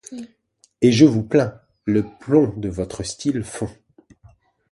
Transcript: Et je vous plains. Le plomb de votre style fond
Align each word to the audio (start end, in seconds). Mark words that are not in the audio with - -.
Et 0.81 0.91
je 0.91 1.05
vous 1.05 1.21
plains. 1.21 1.61
Le 1.85 2.01
plomb 2.01 2.55
de 2.57 2.69
votre 2.69 3.03
style 3.03 3.43
fond 3.43 3.69